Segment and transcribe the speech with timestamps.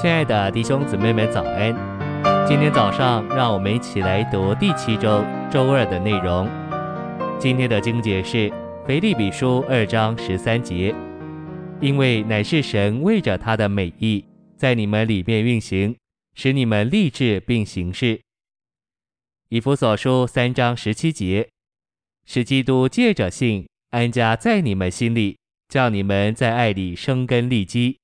[0.00, 1.76] 亲爱的弟兄姊妹们，早安！
[2.48, 5.22] 今天早上，让我们一起来读第七周
[5.52, 6.48] 周二的内容。
[7.38, 8.50] 今天的经节是
[8.86, 10.94] 腓立比书二章十三节，
[11.82, 14.24] 因为乃是神为着他的美意，
[14.56, 15.94] 在你们里面运行，
[16.34, 18.22] 使你们立志并行事。
[19.50, 21.46] 以弗所书三章十七节，
[22.24, 25.36] 使基督借着信安家在你们心里，
[25.68, 27.99] 叫你们在爱里生根立基。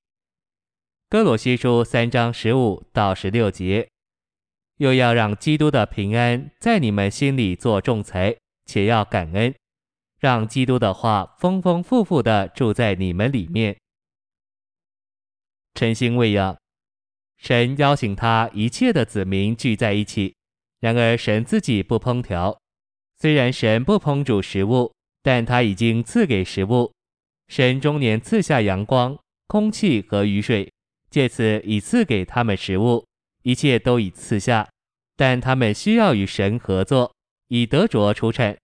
[1.09, 3.89] 歌罗西书三章十五到十六节，
[4.79, 9.55] 又要让基督的平安在你们心里作仲裁，且要感恩，
[10.19, 13.77] 让基督的话丰丰富富的住在你们里面。
[15.75, 16.59] 晨星喂养，
[17.39, 20.35] 神邀请他一切的子民聚在一起，
[20.81, 22.59] 然而神自己不烹调。
[23.21, 24.93] 虽然神不烹煮食物，
[25.23, 26.93] 但他已经赐给食物。
[27.47, 30.69] 神终年赐下阳光、空气和雨水。
[31.17, 33.07] 借此已赐给他们食物，
[33.43, 34.69] 一切都已赐下，
[35.17, 37.11] 但他们需要与神合作，
[37.49, 38.55] 以得着出产。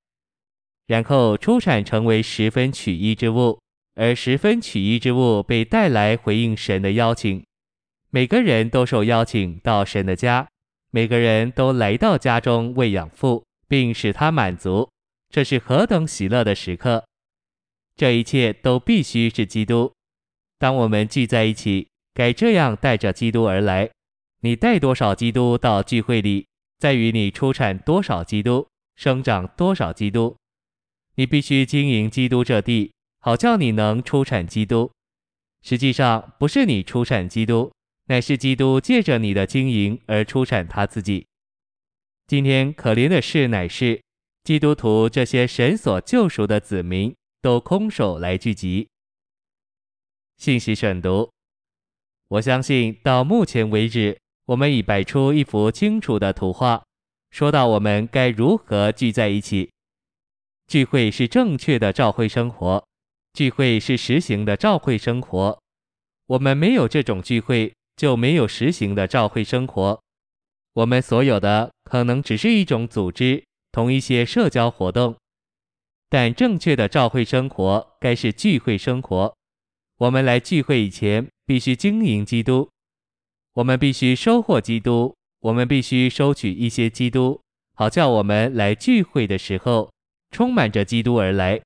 [0.86, 3.58] 然后出产成为十分取一之物，
[3.94, 7.42] 而十分取一之物被带来回应神的邀请。
[8.10, 10.46] 每个人都受邀请到神的家，
[10.90, 14.86] 每个人都来到家中喂养父，并使他满足。
[15.30, 17.02] 这是何等喜乐的时刻！
[17.96, 19.90] 这一切都必须是基督。
[20.58, 21.88] 当我们聚在一起。
[22.14, 23.90] 该这样带着基督而来。
[24.40, 26.46] 你带多少基督到聚会里，
[26.78, 30.36] 在于你出产多少基督，生长多少基督。
[31.14, 34.90] 你必须经营基督这地，好叫你能出产基督。
[35.62, 37.72] 实际上不是你出产基督，
[38.06, 41.26] 乃是基督借着你的经营而出产他自己。
[42.26, 44.02] 今天可怜的事乃是，
[44.42, 48.88] 基督徒这些神所救赎的子民都空手来聚集。
[50.36, 51.30] 信息选读。
[52.32, 56.82] 我相信到目前为止，我们已摆出一幅清楚的图画，
[57.30, 59.70] 说到我们该如何聚在一起。
[60.66, 62.82] 聚会是正确的教会生活，
[63.34, 65.60] 聚会是实行的教会生活。
[66.28, 70.00] 我们没有这种聚会，就没有实行的教会生活。
[70.72, 75.14] 我们所有的可能只是一种组织，同一些社交活动，
[76.08, 79.34] 但正确的教会生活该是聚会生活。
[79.98, 82.70] 我们来聚会以前，必须经营基督，
[83.52, 87.42] 我们必须收获基督，我们必须收取一些基督，
[87.74, 89.92] 好叫我们来聚会的时候
[90.30, 91.60] 充满着基督而来。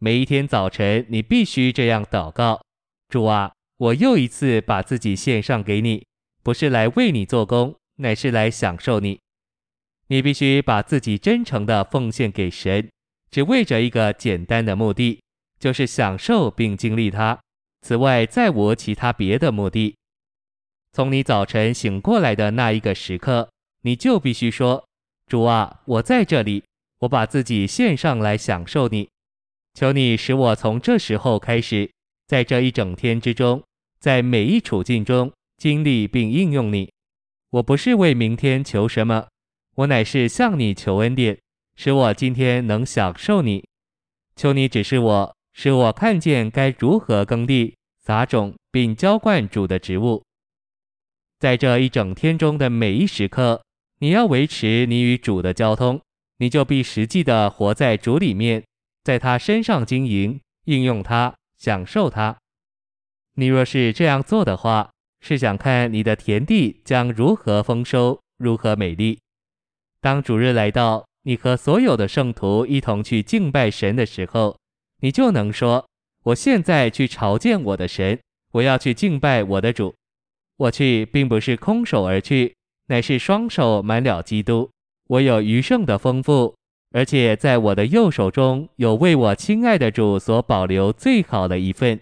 [0.00, 2.60] 每一天早晨，你必须这样祷告：
[3.08, 6.04] 主啊，我又一次把自己献上给你，
[6.42, 9.20] 不是来为你做工，乃是来享受你。
[10.08, 12.90] 你必须把自己真诚的奉献给神，
[13.30, 15.20] 只为着一个简单的目的，
[15.60, 17.38] 就是享受并经历它。
[17.80, 19.94] 此外，再无其他别的目的。
[20.92, 23.48] 从你早晨醒过来的那一个时刻，
[23.82, 24.84] 你就必须说
[25.26, 26.64] ：“主啊，我在这里，
[27.00, 29.08] 我把自己献上来享受你。
[29.74, 31.88] 求你使我从这时候开始，
[32.26, 33.62] 在这一整天之中，
[34.00, 36.90] 在每一处境中经历并应用你。
[37.50, 39.28] 我不是为明天求什么，
[39.76, 41.38] 我乃是向你求恩典，
[41.76, 43.64] 使我今天能享受你。
[44.34, 50.22] 求你指示我。”使我看见该如何耕地、撒种，并浇灌主的植物。
[51.40, 53.60] 在这一整天中的每一时刻，
[53.98, 56.00] 你要维持你与主的交通，
[56.36, 58.62] 你就必实际的活在主里面，
[59.02, 62.38] 在他身上经营、应用他、享受他。
[63.34, 64.88] 你若是这样做的话，
[65.20, 69.18] 是想看你的田地将如何丰收、如何美丽。
[70.00, 74.56] 当主日来到，你和所有的圣徒一同去敬拜神的时候。
[75.00, 75.86] 你就能说
[76.24, 78.18] ：“我现在去朝见我的神，
[78.52, 79.94] 我要去敬拜我的主。
[80.56, 84.68] 我去并不是空手而去，乃是双手满了基督。
[85.06, 86.56] 我有余剩的丰富，
[86.90, 92.00] 而且在我的右手中有为我亲爱的主所保留最好的一份。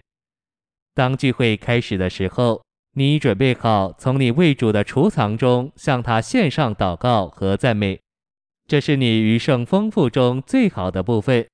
[0.95, 2.63] 当聚会开始的时候，
[2.95, 7.99] 你准备好从你为主的储藏中向他献上祷告和赞美，
[8.67, 11.45] 这是你余剩丰富中最好的部分。”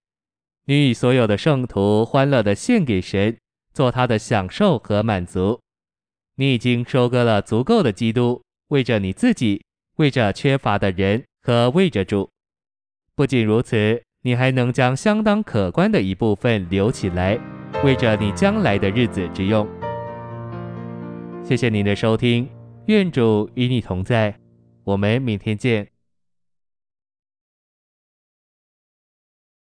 [0.65, 3.37] 你与所有的圣徒欢乐地献给神，
[3.73, 5.59] 做他的享受和满足。
[6.37, 9.61] 你已经收割了足够的基督，为着你自己，
[9.97, 12.29] 为着缺乏的人和为着主。
[13.13, 17.37] 不仅如此，你还能将相当可观的一部分留起来，
[17.83, 19.67] 为着你将来的日子之用。
[21.43, 22.49] 谢谢您的收听，
[22.85, 24.33] 愿主与你同在，
[24.85, 25.92] 我们明天见。